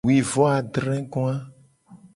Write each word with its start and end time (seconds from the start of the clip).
Wuivoadregoa. 0.07 1.35